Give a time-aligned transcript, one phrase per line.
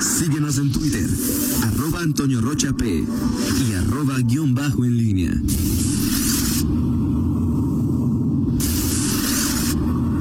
[0.00, 1.08] Síguenos en Twitter,
[1.64, 5.32] arroba Antonio Rocha P y arroba guion bajo en línea.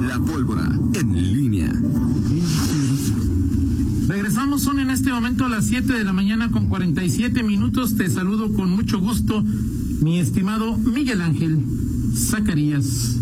[0.08, 1.72] La pólvora en línea.
[4.08, 7.96] Regresamos, son en este momento a las 7 de la mañana con 47 minutos.
[7.96, 9.44] Te saludo con mucho gusto,
[10.02, 11.64] mi estimado Miguel Ángel
[12.16, 13.18] Zacarías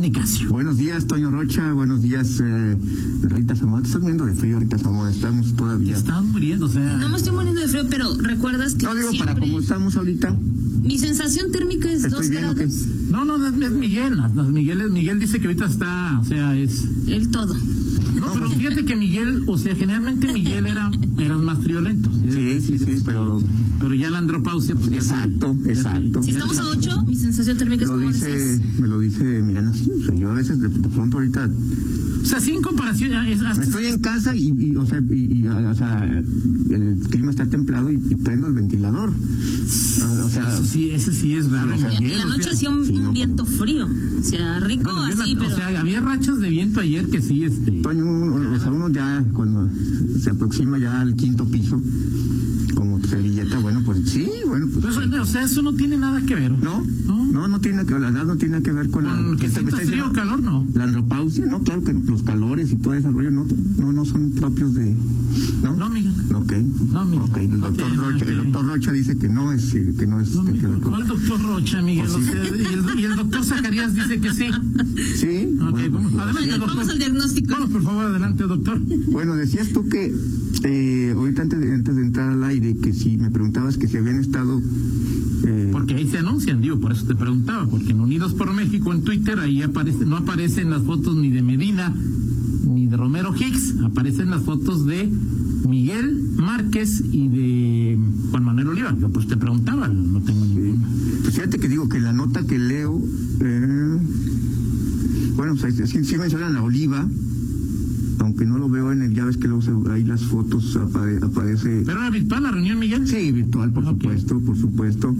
[0.00, 0.48] Nicasio.
[0.50, 1.72] Buenos días, Toño Rocha.
[1.72, 2.76] Buenos días, eh,
[3.22, 3.82] Rita Zamora.
[3.82, 5.10] Te estás muriendo de frío, Rita Zamora.
[5.10, 5.96] Estamos todavía.
[5.96, 6.96] Están muriendo, o sea.
[6.98, 9.34] No me estoy muriendo de frío, pero recuerdas que No digo siempre...
[9.34, 10.36] para como estamos ahorita.
[10.82, 12.72] Mi sensación térmica es ¿Estoy dos bien grados.
[13.10, 14.16] No, no, no es, Miguel.
[14.52, 16.84] Miguel, es- Miguel dice que ahorita está, o sea, es.
[17.08, 17.56] El todo.
[18.20, 22.10] No, pero fíjate que Miguel, o sea, generalmente Miguel era, era más friolento.
[22.30, 23.40] Sí, sí, sí, pero.
[23.78, 26.22] Pero ya la andropausia, pues ya Exacto, ya exacto.
[26.22, 28.80] Si estamos a 8, mi sensación térmica es como de dice, 6.
[28.80, 29.72] me lo dice Milena.
[29.74, 31.48] Sí, o sea, yo a veces de pronto ahorita
[32.22, 35.00] O sea, sí, en comparación, ya es hasta- estoy en casa y, y, o sea,
[35.10, 36.04] y, y, o sea,
[36.70, 39.10] el clima está templado y, y prendo el ventilador.
[40.02, 41.74] Ah, O sea, Eso sí, ese sí es raro.
[41.74, 43.86] O sea, En la noche hacía un, sí, un no, viento frío.
[43.86, 45.52] O sea, rico bueno, así, la- pero...
[45.52, 47.70] O sea, había rachas de viento ayer que sí, este.
[47.82, 48.04] Toño,
[48.54, 49.70] o sea, uno ya cuando
[50.20, 51.80] se aproxima ya al quinto piso,
[52.76, 54.94] como servilleta, bueno, pues sí, bueno, pues.
[54.94, 56.52] Pues, o sea, eso no tiene nada que ver.
[56.52, 57.24] No, No.
[57.24, 59.60] no, no tiene que la edad no tiene que ver con, Con la que está-
[59.60, 60.66] está frío calor, no.
[60.74, 63.46] La andropausia, no, claro que los calores y todo ese rollo no,
[63.78, 64.94] no, no son propios de.
[65.62, 65.74] ¿No?
[65.74, 66.12] No, Miguel.
[66.34, 66.52] Ok.
[66.92, 67.22] No, Miguel.
[67.30, 68.44] Ok, el No doctor, nada Rocha, el ver.
[68.44, 70.34] doctor Rocha dice que no es, que no es.
[70.34, 72.06] No, que ver ¿Cuál doctor Rocha, Miguel?
[72.06, 72.24] Pues O sí.
[72.26, 74.44] sea, y, el, y el doctor Zacarías dice que sí.
[75.16, 75.48] Sí.
[75.60, 76.48] Ok, bueno, vamos, pues, adelante, sí.
[76.58, 76.68] doctor.
[76.76, 77.52] Vamos al diagnóstico.
[77.54, 78.80] Vamos, por favor, adelante, doctor.
[79.10, 80.14] Bueno, decías tú que
[80.64, 83.96] eh, ahorita antes de, antes de entrar al aire, que si me preguntabas que si
[83.96, 84.60] habían estado.
[85.46, 88.92] eh, Porque ahí se anuncian, digo, por eso te preguntaba, porque en Unidos por México
[88.92, 91.94] en Twitter ahí aparece, no aparecen las fotos ni de Medina
[92.68, 95.08] ni de Romero Hicks, aparecen las fotos de
[95.68, 97.98] Miguel Márquez y de
[98.30, 98.96] Juan Manuel Oliva.
[99.00, 100.86] Yo pues te preguntaba, no tengo ninguna.
[101.22, 103.00] Pues fíjate que digo que la nota que leo,
[103.40, 103.98] eh,
[105.36, 107.06] bueno, pues sí, sí mencionan a Oliva,
[108.18, 111.22] aunque no lo veo en el, ya ves que luego se- ahí las fotos apare-
[111.22, 113.06] aparece, ¿Pero era virtual la reunión, Miguel?
[113.06, 113.90] sí, virtual, por Ok.
[113.90, 115.14] supuesto, por supuesto.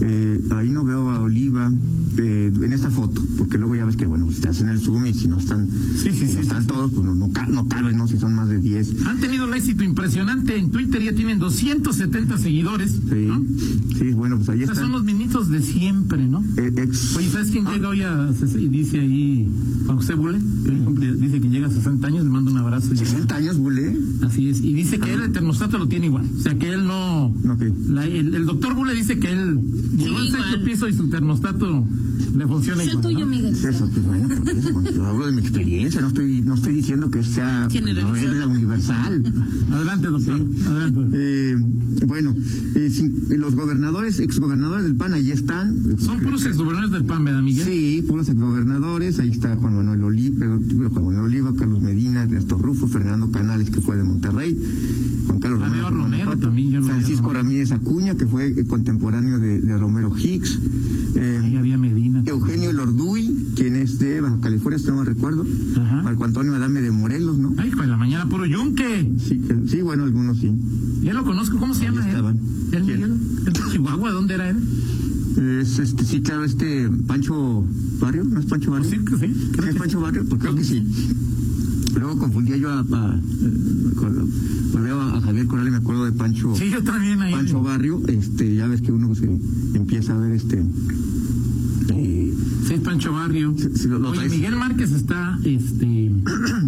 [0.00, 1.72] Eh, ahí no veo a Oliva
[2.16, 5.06] eh, en esta foto, porque luego ya ves que, bueno, si te hacen el zoom
[5.06, 7.96] y si no están, Sí, sí, si no están todos, pues no, no, no caben,
[7.96, 8.06] ¿no?
[8.06, 9.04] Si son más de 10.
[9.06, 12.92] Han tenido un éxito impresionante en Twitter, ya tienen 270 seguidores.
[12.92, 13.42] Sí, ¿no?
[13.98, 16.44] sí, bueno, pues ahí O sea, son los minitos de siempre, ¿no?
[16.56, 17.72] eh, ex- Oye, ¿sabes quién Ah.
[17.72, 19.48] llega hoy a y dice ahí
[19.86, 20.38] Juan José Bule?
[21.00, 22.92] que dice que llega a 60 años, le mando un abrazo.
[22.92, 23.96] y- 60 años, Bule.
[24.22, 24.60] Así es.
[24.60, 26.24] Y dice que él el termostato lo tiene igual.
[26.38, 27.26] O sea, que él no...
[27.26, 27.62] Ok.
[27.88, 29.60] la- el, el doctor Bule dice que él
[29.96, 31.86] llegó al sexto piso y su termostato
[32.36, 33.02] le funciona Es el igual.
[33.14, 33.26] tuyo, ¿no?
[33.26, 33.54] Miguel.
[33.54, 36.74] Eso, pues bueno, por eso, bueno, yo hablo de mi experiencia, no estoy, no estoy
[36.74, 39.22] diciendo que sea no es la universal.
[39.72, 40.40] Adelante, doctor.
[40.66, 41.00] Adelante.
[41.14, 41.56] Eh,
[42.06, 42.34] bueno,
[42.74, 45.96] eh, sin- los gobernadores, exgobernadores del PAN, ahí están.
[45.98, 47.66] Son puros exgobernadores del PAN, ¿verdad, Miguel?
[47.66, 52.86] Sí, puros exgobernadores, ahí está Juan Manuel Oliva, Juan Manuel Oliva, Carlos Medina, Ernesto Rufo,
[52.86, 54.58] Fernando Canales, que fue de Monterrey,
[55.26, 57.32] Juan Carlos Romero, también, Francisco.
[57.32, 60.58] Ramírez Acuña, que fue eh, contemporáneo de, de Romero Hicks,
[61.16, 62.22] eh, Ahí había Medina.
[62.26, 65.46] Eugenio Lorduy, quien es de Baja California, si no me recuerdo.
[65.76, 66.02] Ajá.
[66.02, 67.54] Marco Antonio Adame de Morelos, ¿no?
[67.58, 69.12] Ay, de la mañana puro yunque.
[69.18, 70.50] Sí, sí, bueno, algunos sí.
[71.02, 71.58] Ya lo conozco.
[71.58, 72.38] ¿Cómo se Ahí llama estaban.
[72.72, 73.18] él?
[73.46, 74.10] ¿El Chihuahua?
[74.10, 74.56] ¿Dónde era él?
[75.60, 77.64] Es este, sí, claro, este Pancho
[78.00, 78.88] Barrio, ¿no es Pancho Barrio?
[79.08, 79.34] Pues sí, sí.
[79.34, 80.24] ¿Sí Creo es que Pancho Barrio?
[80.28, 80.82] Pues creo que sí.
[81.98, 86.54] Luego confundía yo a, a, eh, veo a Javier Corral y me acuerdo de Pancho,
[86.56, 87.32] Sí, yo también ahí.
[87.32, 88.02] Pancho Barrio.
[88.08, 89.24] Este, ya ves que uno se
[89.74, 90.62] empieza a ver este.
[91.90, 92.34] eh,
[92.66, 93.54] Sí, Pancho Barrio.
[93.88, 94.32] Lo- lo Oye, traes.
[94.32, 96.10] Miguel Márquez está, este,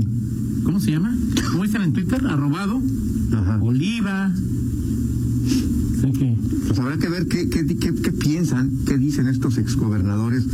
[0.65, 1.17] ¿cómo se llama?
[1.53, 2.25] ¿Cómo dicen en Twitter?
[2.27, 2.81] Arrobado.
[3.33, 3.59] ajá.
[3.63, 4.33] Oliva.
[6.19, 6.37] Que.
[6.69, 10.45] Pues habrá que ver qué, qué, qué, qué piensan, qué dicen estos exgobernadores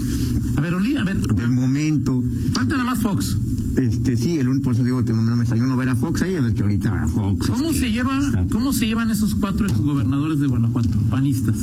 [0.56, 1.18] A ver, Oliva, a ver.
[1.20, 2.24] del momento.
[2.54, 3.36] Falta nada más Fox.
[3.76, 6.34] Este, sí, el único, por eso digo, que no me desayuno ver a Fox ahí,
[6.36, 7.46] a ver que ahorita Fox.
[7.48, 11.56] ¿Cómo este, se lleva, cómo se llevan esos cuatro exgobernadores de Guanajuato, panistas?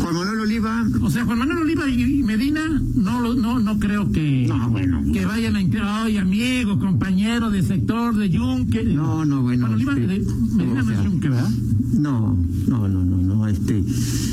[0.00, 4.46] Juan Manuel Oliva, O sea, Juan Manuel Oliva y Medina, no, no, no creo que,
[4.48, 5.02] No, bueno.
[5.12, 8.82] que vayan a entrar, ay, amigo, compañero de sector de Yunque.
[8.84, 10.18] No, no, bueno, Juan Oliva, este, de-
[10.56, 11.50] Medina o no es Yunque, ¿verdad?
[11.98, 12.36] No,
[12.66, 13.82] no, no, no, no, este,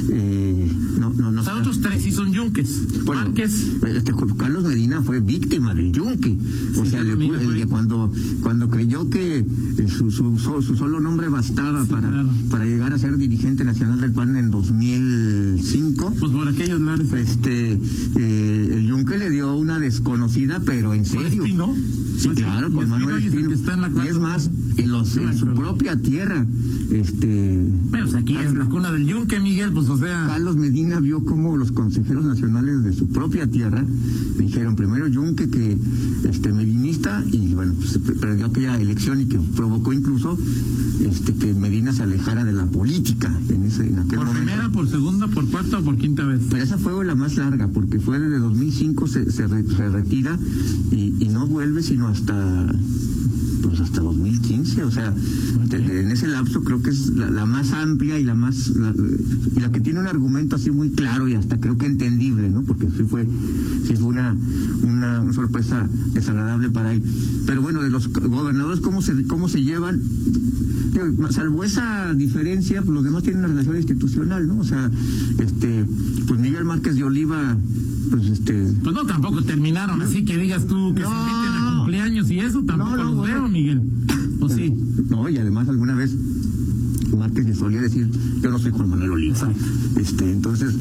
[0.09, 1.41] eh, no, no, no.
[1.41, 3.03] O sea, otros tres sí son Yunques.
[3.05, 3.67] Bueno, Márquez.
[3.95, 6.37] este Carlos Medina fue víctima del yunque.
[6.77, 8.11] O Sí, sea, le, Medina el fue- que cuando,
[8.41, 9.45] cuando creyó que eh,
[9.87, 12.29] su, su, su, su solo nombre bastaba para, claro.
[12.49, 17.11] para llegar a ser dirigente nacional del PAN en 2005, Pues por aquellos lares.
[17.13, 21.43] este, eh, el yunque le dio una desconocida conocida, pero en serio.
[21.43, 21.75] Pues ¿no?
[22.17, 23.51] Sí, claro, con Manuel Espino.
[24.03, 26.45] Y es más, en, los, en su propia tierra,
[26.91, 27.67] este...
[27.89, 30.27] Bueno, pues aquí es la cuna del yunque, Miguel, pues o sea...
[30.27, 33.85] Carlos Medina vio como los consejeros nacionales de su propia tierra
[34.37, 35.77] dijeron primero yunque que
[36.23, 40.37] este medinista y bueno, pues, perdió aquella elección y que provocó incluso
[40.99, 44.45] este que Medina se alejara de la política en ese en aquel ¿Por momento.
[44.45, 46.41] primera, por segunda, por cuarta o por quinta vez?
[46.49, 49.89] Pero esa fue la más larga, porque fue desde 2005 se, se, se
[50.91, 52.67] y no vuelve sino hasta
[53.61, 55.13] pues hasta 2015, o sea,
[55.71, 58.93] en ese lapso creo que es la, la más amplia y la más la,
[59.55, 62.63] y la que tiene un argumento así muy claro y hasta creo que entendible, ¿no?
[62.63, 63.27] Porque sí fue
[63.87, 64.35] sí fue una
[64.83, 67.03] una, una sorpresa desagradable para él.
[67.45, 70.01] Pero bueno, de los gobernadores cómo se cómo se llevan
[71.29, 74.59] salvo esa diferencia, pues los demás tienen una relación institucional, ¿no?
[74.59, 74.91] O sea,
[75.39, 75.85] este,
[76.27, 77.57] pues Miguel Márquez de Oliva,
[78.09, 81.09] pues este, Pues no, tampoco terminaron así que digas tú que No.
[81.09, 81.15] se
[82.01, 83.33] cumpleaños y eso, tampoco No, no, los bueno.
[83.41, 83.81] veo, Miguel.
[84.39, 84.73] ¿O sí?
[85.09, 86.15] no, y además alguna vez
[87.17, 88.09] Márquez le solía decir,
[88.41, 89.51] yo no soy Juan Manuel Oliva.
[89.97, 90.73] Este, entonces,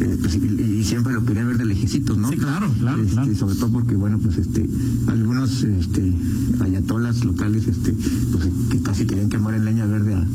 [0.00, 2.28] eh, pues, y, y siempre lo quería ver de lejecitos, ¿no?
[2.28, 3.34] Sí, claro, claro, Este, claro.
[3.36, 4.68] Sobre todo porque, bueno, pues este,
[5.06, 6.12] algunos este,
[6.60, 7.94] ayatolas locales, este,
[8.32, 10.26] pues que casi querían quemar en leña verde a,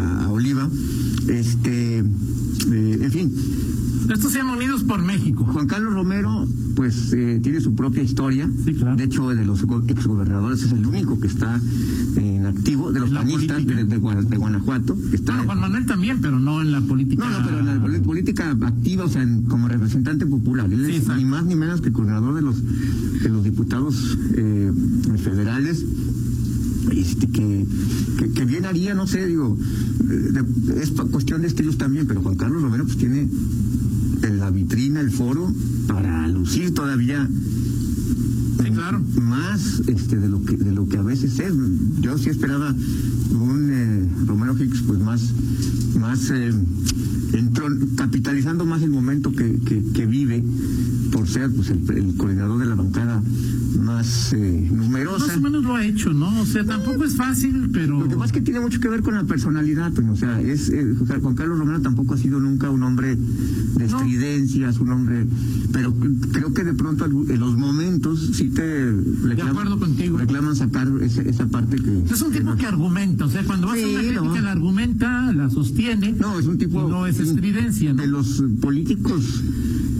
[0.00, 0.68] a- a Oliva.
[1.28, 3.32] Este, eh, en fin,
[4.12, 5.44] Estos se llaman Unidos por México.
[5.44, 6.45] Juan Carlos Romero,
[6.76, 8.48] pues eh, tiene su propia historia.
[8.64, 8.96] Sí, claro.
[8.96, 11.58] De hecho, de los go- exgobernadores es el único que está
[12.16, 14.96] en activo, de los panistas de, de Gua- de Guanajuato.
[15.10, 17.24] Que está, Bueno, Juan Manuel también, pero no en la política.
[17.28, 20.70] no, no, pero en la política activa, o sea, en- como representante popular.
[20.72, 22.62] Él es ni más ni menos que coordinador de los,
[23.22, 24.70] de los diputados eh,
[25.22, 25.84] federales.
[26.92, 27.66] Este, que,
[28.18, 29.58] que, que bien haría, no sé, digo,
[30.08, 33.30] eh, de- es cuestión de estilos también, pero Juan Carlos Romero pues tiene en
[34.30, 35.52] la vitrina, el foro,
[35.86, 37.28] para lucir todavía
[38.62, 39.00] Sí, claro.
[39.20, 41.52] más este de lo que de lo que a veces es
[42.00, 42.74] yo sí esperaba
[43.30, 45.22] un eh, Romero Hicks pues más
[46.00, 46.52] más eh,
[47.96, 50.42] capitalizando más el momento que, que, que vive
[51.26, 53.20] por ser pues el, el coordinador de la bancada
[53.80, 56.40] más eh, numerosa Más o menos lo ha hecho, ¿no?
[56.40, 57.98] O sea, tampoco es fácil, pero.
[58.00, 60.12] lo que pasa es que tiene mucho que ver con la personalidad, Toño.
[60.12, 64.78] O sea, es, eh, Juan Carlos Romero tampoco ha sido nunca un hombre de estridencias,
[64.78, 65.26] un hombre.
[65.72, 65.94] Pero
[66.32, 68.92] creo que de pronto en los momentos sí te
[69.24, 70.18] reclaman, acuerdo contigo.
[70.18, 72.04] reclaman sacar esa parte que.
[72.12, 74.40] Es un tipo que argumenta, o sea, cuando vas Sí, a una crítica, no.
[74.40, 76.12] la argumenta, la sostiene.
[76.12, 76.88] No, es un tipo.
[76.88, 78.00] no es estridencia, ¿no?
[78.02, 79.42] De los políticos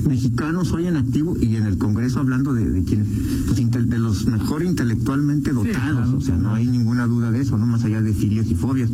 [0.09, 3.07] mexicanos hoy en activo y en el Congreso hablando de, de quienes,
[3.47, 7.67] pues, de los mejor intelectualmente dotados, o sea, no hay ninguna duda de eso, no
[7.67, 8.91] más allá de filias y fobias.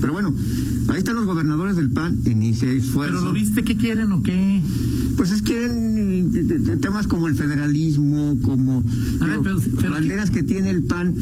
[0.00, 0.32] Pero bueno,
[0.88, 3.14] ahí están los gobernadores del PAN en ese esfuerzo.
[3.16, 4.60] Pero lo viste, ¿qué quieren o qué?
[5.16, 8.82] Pues es que eh, de- de temas como el federalismo, como
[9.20, 11.14] A ver, pero- pero- banderas que tiene el PAN,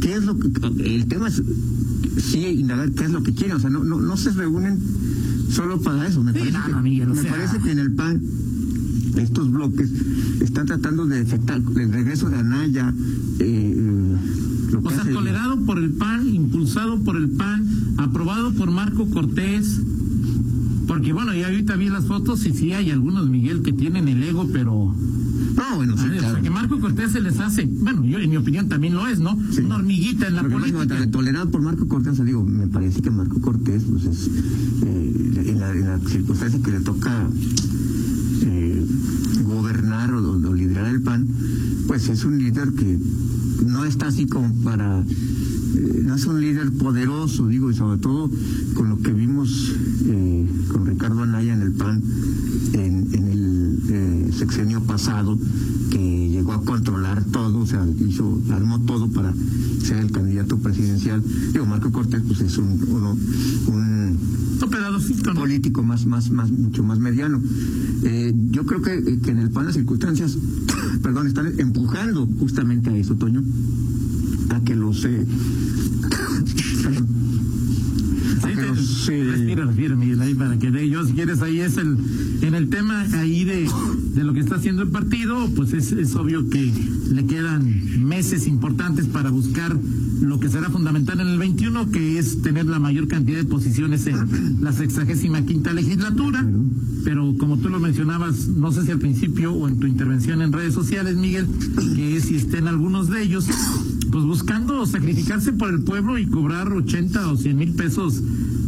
[0.00, 0.50] ¿qué es lo que
[0.96, 1.42] el tema es
[2.18, 4.78] sí indagar qué es lo que quieren, o sea, no no, no se reúnen
[5.50, 8.20] solo para eso, me Sí, parece no, que, me sea- parece que en el PAN
[9.22, 9.90] estos bloques
[10.40, 12.92] están tratando de efectuar el regreso de Anaya
[13.38, 14.16] eh,
[14.84, 17.66] O sea, hace- tolerado por el PAN, impulsado por el PAN,
[17.98, 19.80] aprobado por Marco Cortés.
[20.86, 24.22] Porque bueno, ya ahorita vi las fotos y sí hay algunos, Miguel, que tienen el
[24.22, 24.94] ego, pero...
[25.56, 28.18] no bueno sí, a ver, o sea, que Marco Cortés se les hace, bueno, yo
[28.20, 29.36] en mi opinión también lo es, ¿no?
[29.50, 29.62] Sí.
[29.62, 31.10] Una hormiguita en la Lo que pasa es que, política.
[31.10, 34.30] tolerado por Marco Cortés, o sea, digo, me parece que Marco Cortés, pues es,
[34.84, 37.26] eh, en, la, en la circunstancia que le toca
[38.42, 38.86] eh,
[39.44, 41.26] gobernar o, o liderar el PAN,
[41.86, 42.98] pues es un líder que
[43.66, 48.30] no está así como para, eh, no es un líder poderoso, digo, y sobre todo
[48.74, 49.72] con lo que vimos
[50.04, 52.02] eh, con Ricardo Anaya en el PAN
[52.72, 55.38] en, en el eh, sexenio pasado,
[55.90, 59.32] que llegó a controlar todo, o sea, hizo, armó todo para
[59.82, 61.22] ser el candidato presidencial.
[61.52, 63.16] Digo, Marco Cortés, pues es un, uno-
[63.68, 64.18] un
[65.30, 67.40] Un político más, más, más, mucho más mediano.
[68.04, 70.36] Eh, yo creo que, que en el PAN las circunstancias,
[71.02, 73.42] perdón, están empujando justamente a eso, Toño,
[74.50, 75.24] a que los, eh,
[78.42, 81.40] a que te- los, eh, respira, respira, Miguel, ahí para que de ellos, si quieres,
[81.42, 81.96] ahí es el,
[82.46, 83.68] en el tema ahí de,
[84.14, 86.72] de lo que está haciendo el partido, pues es, es obvio que
[87.10, 89.76] le quedan meses importantes para buscar
[90.20, 94.06] lo que será fundamental en el 21, que es tener la mayor cantidad de posiciones
[94.06, 96.46] en la sexagésima quinta legislatura.
[97.04, 100.52] Pero como tú lo mencionabas, no sé si al principio o en tu intervención en
[100.52, 101.46] redes sociales, Miguel,
[101.94, 103.46] que es si estén algunos de ellos,
[104.10, 108.22] pues buscando sacrificarse por el pueblo y cobrar 80 o 100 mil pesos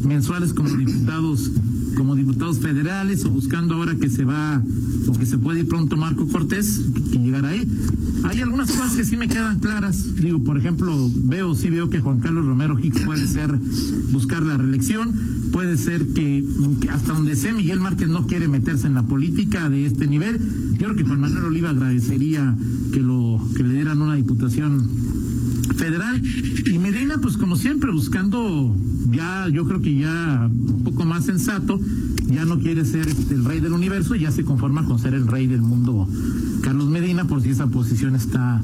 [0.05, 1.51] mensuales como diputados
[1.99, 4.63] como diputados federales o buscando ahora que se va
[5.09, 7.67] o que se puede ir pronto Marco Cortés que, llegará ahí
[8.25, 10.17] hay algunas cosas que sí me quedan claras.
[10.17, 13.53] Digo, por ejemplo, veo, sí veo que Juan Carlos Romero Hicks puede ser
[14.11, 15.15] buscar la reelección,
[15.53, 16.45] puede ser que,
[16.81, 20.41] que hasta donde sé Miguel Márquez no quiere meterse en la política de este nivel.
[20.73, 22.57] Yo creo que Juan Manuel Oliva agradecería
[22.93, 24.89] que lo que le dieran una diputación
[25.79, 26.21] federal.
[26.67, 28.77] Y Medina pues como siempre buscando
[29.11, 31.81] ya yo creo que ya un poco más sensato
[32.27, 35.27] ya no quiere ser este, el rey del universo ya se conforma con ser el
[35.27, 36.07] rey del mundo
[36.61, 38.61] Carlos Medina por si esa posición está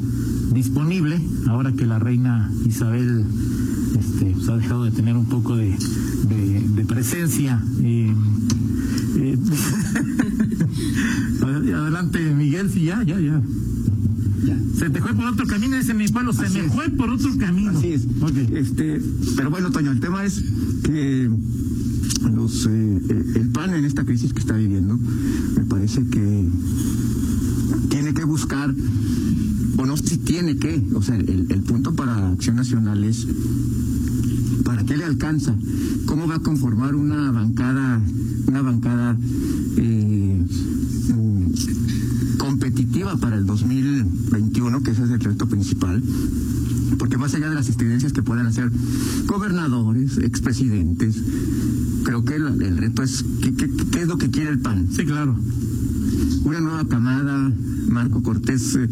[0.52, 1.20] disponible.
[1.48, 3.24] Ahora que la reina Isabel
[3.98, 5.74] este pues, ha dejado de tener un poco de,
[6.86, 8.12] presencia eh,
[9.16, 9.38] eh,
[11.74, 13.40] adelante Miguel sí ya ya ya
[14.78, 16.72] se te fue por otro camino, dice mi pueblo, se Así me es.
[16.72, 17.70] fue por otro camino.
[17.70, 18.06] Así es.
[18.20, 18.36] Ok.
[18.52, 19.00] Este,
[19.36, 20.42] pero bueno, Toño, el tema es
[20.82, 21.30] que
[22.34, 24.98] los eh, eh, el PAN en esta crisis que está viviendo,
[25.56, 26.48] me parece que
[27.88, 28.74] tiene que buscar,
[29.76, 33.26] o no si tiene que, o sea, el, el punto para Acción Nacional es
[34.64, 35.54] ¿para qué le alcanza?
[36.06, 38.00] ¿Cómo va a conformar una bancada,
[38.46, 39.16] una bancada
[39.76, 40.42] eh,
[43.20, 46.02] para el 2021, que ese es el reto principal?
[46.98, 48.70] Porque más allá de las incidencias que puedan hacer
[49.26, 51.16] gobernadores, expresidentes,
[52.02, 54.88] creo que el, el reto es ¿qué, qué, qué es lo que quiere el PAN?
[54.90, 55.36] Sí, claro.
[56.44, 57.52] Una nueva camada,
[57.88, 58.88] Marco Cortés eh,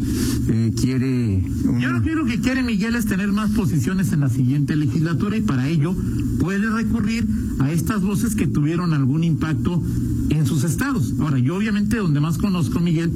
[0.49, 1.43] eh, quiere...
[1.79, 5.37] Yo creo que lo que quiere Miguel es tener más posiciones en la siguiente legislatura
[5.37, 5.95] y para ello
[6.39, 7.27] puede recurrir
[7.59, 9.81] a estas voces que tuvieron algún impacto
[10.29, 11.13] en sus estados.
[11.19, 13.11] Ahora, yo obviamente donde más conozco a Miguel,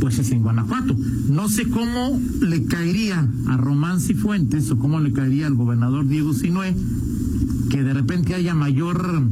[0.00, 0.96] pues es en Guanajuato.
[1.28, 6.34] No sé cómo le caería a Román Cifuentes o cómo le caería al gobernador Diego
[6.34, 6.74] Sinué
[7.70, 9.22] que de repente haya mayor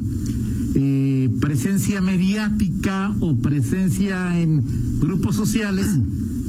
[0.74, 4.64] eh, presencia mediática o presencia en
[5.00, 5.86] grupos sociales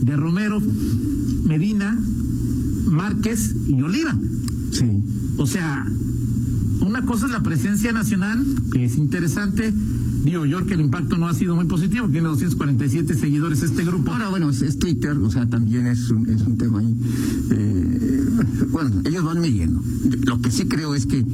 [0.02, 0.62] de Romero,
[1.44, 2.00] Medina,
[2.86, 4.18] Márquez y Oliva.
[4.72, 5.04] Sí.
[5.38, 5.86] O sea,
[6.82, 9.74] una cosa es la presencia nacional, que es interesante.
[10.24, 14.12] Digo yo que el impacto no ha sido muy positivo, tiene 247 seguidores este grupo.
[14.12, 16.96] Ahora, bueno, es, es Twitter, o sea, también es un, es un tema ahí.
[17.52, 18.24] Eh,
[18.70, 19.82] bueno, ellos van midiendo.
[20.26, 21.26] Lo que sí creo es que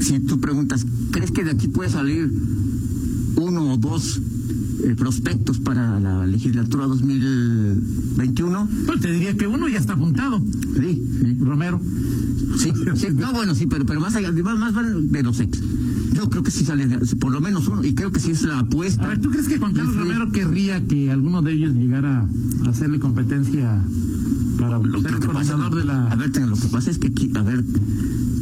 [0.00, 2.32] si tú preguntas, ¿crees que de aquí puede salir
[3.36, 4.20] uno o dos
[4.82, 8.68] eh, prospectos para la legislatura 2021?
[8.86, 10.42] Pues te diría que uno ya está apuntado,
[10.80, 11.36] Sí, sí.
[11.40, 11.80] Romero.
[12.58, 14.74] Sí, sí, no, bueno, sí, pero, pero más allá, más, más
[15.12, 15.60] de los ex.
[16.14, 16.86] Yo creo que sí sale
[17.20, 19.04] por lo menos uno, y creo que sí es la apuesta.
[19.04, 19.96] A ver, ¿tú crees que Juan Carlos.
[19.96, 22.26] Romero querría que alguno de ellos llegara
[22.64, 23.82] a hacerle competencia
[24.58, 26.06] para Lo ser que pasa, de la...
[26.10, 27.64] A ver, lo que pasa es que, a ver,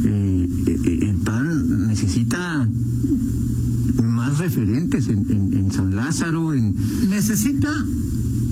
[0.05, 2.67] eh, eh, el PAN necesita
[4.03, 6.75] más referentes en, en, en San Lázaro, en,
[7.09, 7.71] Necesita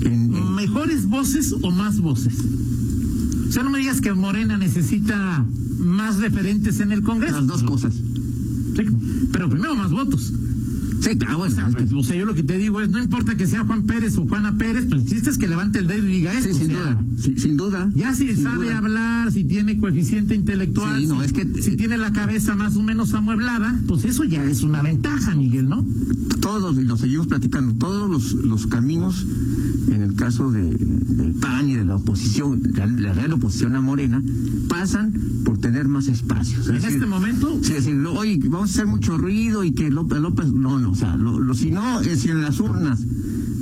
[0.02, 2.34] en, en- mejores voces o más voces.
[3.48, 5.44] O sea, no me digas que Morena necesita
[5.78, 7.36] más referentes en el Congreso.
[7.36, 7.94] las dos cosas.
[8.76, 8.84] Sí,
[9.32, 10.32] pero primero más votos.
[11.04, 12.98] Sí, claro, O sea, es que- o sea, yo lo que te digo es, no
[13.02, 15.86] importa que sea Juan Pérez o Juana Pérez, pues el chiste es que levante el
[15.86, 16.54] dedo y diga sí, esto.
[16.58, 17.90] sin o sea, duda, sí, sin duda.
[17.94, 18.78] Ya si sabe duda.
[18.78, 22.76] hablar, si tiene coeficiente intelectual, Sí, no, si, es que- si tiene la cabeza más
[22.76, 25.84] o menos amueblada, pues eso ya es una ventaja, Miguel, ¿no?
[26.40, 29.24] todos, y lo seguimos platicando, todos los, los caminos,
[29.88, 33.80] en el caso de, del PAN y de la oposición, la, la real oposición a
[33.80, 34.22] Morena,
[34.68, 35.12] pasan
[35.44, 36.68] por tener más espacios.
[36.68, 39.72] En Es decir, este momento, Sí, decir, lo- oye, vamos a hacer mucho ruido y
[39.72, 42.60] que López López, no, no, o sea, lo, lo- si no, es si en las
[42.60, 43.00] urnas,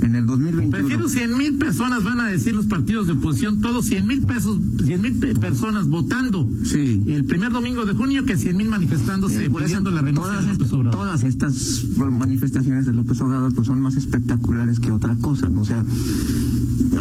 [0.01, 0.69] en el 2021.
[0.71, 4.59] prefiero 100 mil personas, van a decir los partidos de oposición, todos 100 mil pesos,
[4.85, 7.01] 100 mil pe- personas votando Sí.
[7.07, 10.45] el primer domingo de junio que 100 mil manifestándose Eh, por eso, pidiendo la todas,
[10.45, 15.49] de López todas estas manifestaciones de López Obrador pues son más espectaculares que otra cosa,
[15.49, 15.61] ¿no?
[15.61, 15.83] O sea,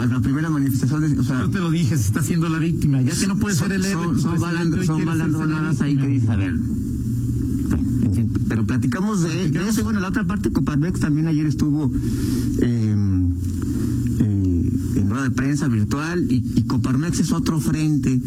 [0.09, 3.03] la primera manifestación, de- o sea, Yo te lo dije, se está haciendo la víctima,
[3.03, 4.05] ya que no puede son, ser el héroe.
[4.07, 6.55] son, son, balandro- son balandronadas ahí que dices, a ver.
[8.93, 11.91] Platicamos bueno, la otra parte, Coparmex también ayer estuvo
[12.61, 12.95] eh,
[14.21, 18.21] eh, en rueda de prensa virtual y, y Coparmex es otro frente,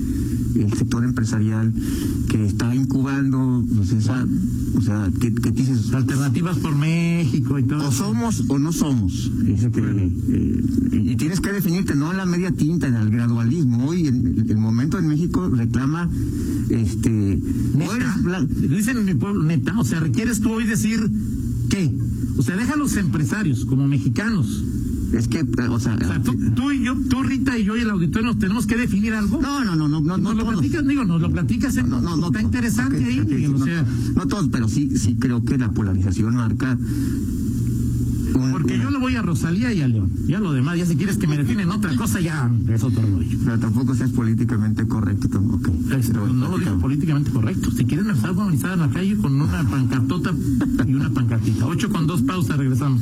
[0.55, 1.71] el sector empresarial
[2.29, 3.34] que está incubando,
[3.89, 4.25] pues esa,
[4.77, 7.87] o sea, que, que dices, Alternativas por México y todo.
[7.87, 9.31] o somos o no somos.
[9.47, 13.87] Este, eh, y tienes que definirte, no en la media tinta, en el gradualismo.
[13.87, 16.09] Hoy el, el momento en México reclama,
[16.69, 17.09] este,
[17.75, 20.99] Neta, blan- dicen en mi pueblo, neta, o sea, requieres tú hoy decir
[21.69, 21.91] qué.
[22.37, 24.63] O sea, deja a los empresarios como mexicanos.
[25.17, 27.75] Es que, eh, o sea, O sea, tú, tú y yo, tú Rita y yo
[27.77, 29.41] y el auditorio nos tenemos que definir algo.
[29.41, 30.55] no, no, no, no, no, no, nos lo todos.
[30.55, 33.55] platicas, digo, nos lo platicas en, No, no, no, está no, interesante ahí, ok, Miguel,
[33.55, 36.77] o no, sea, no todos, pero sí, sí creo que la polarización marca
[38.51, 40.11] Porque yo lo voy a Rosalía y a León.
[40.27, 43.37] Ya lo demás, ya si quieres que me definen otra cosa, ya es otro rollo.
[43.45, 45.39] Pero tampoco seas políticamente correcto.
[45.51, 45.69] Ok.
[45.97, 47.71] Este, Pero, no lo digo políticamente correcto.
[47.71, 50.33] Si quieren empezar a organizar en la calle con una pancartota
[50.85, 51.65] y una pancartita.
[51.65, 53.01] Ocho con dos pausas, regresamos.